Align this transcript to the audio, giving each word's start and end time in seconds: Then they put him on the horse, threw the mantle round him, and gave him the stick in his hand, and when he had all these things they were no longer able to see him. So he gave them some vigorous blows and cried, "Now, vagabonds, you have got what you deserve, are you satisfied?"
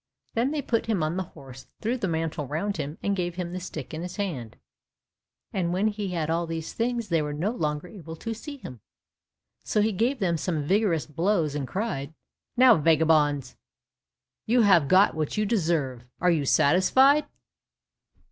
Then 0.33 0.49
they 0.49 0.63
put 0.63 0.87
him 0.87 1.03
on 1.03 1.15
the 1.15 1.21
horse, 1.37 1.67
threw 1.79 1.95
the 1.95 2.07
mantle 2.07 2.47
round 2.47 2.77
him, 2.77 2.97
and 3.03 3.15
gave 3.15 3.35
him 3.35 3.53
the 3.53 3.59
stick 3.59 3.93
in 3.93 4.01
his 4.01 4.15
hand, 4.15 4.57
and 5.53 5.71
when 5.73 5.89
he 5.89 6.07
had 6.07 6.27
all 6.27 6.47
these 6.47 6.73
things 6.73 7.09
they 7.09 7.21
were 7.21 7.33
no 7.33 7.51
longer 7.51 7.87
able 7.87 8.15
to 8.15 8.33
see 8.33 8.57
him. 8.57 8.81
So 9.63 9.79
he 9.79 9.91
gave 9.91 10.17
them 10.17 10.37
some 10.37 10.63
vigorous 10.63 11.05
blows 11.05 11.53
and 11.53 11.67
cried, 11.67 12.15
"Now, 12.57 12.77
vagabonds, 12.77 13.55
you 14.47 14.63
have 14.63 14.87
got 14.87 15.13
what 15.13 15.37
you 15.37 15.45
deserve, 15.45 16.03
are 16.19 16.31
you 16.31 16.45
satisfied?" 16.47 17.27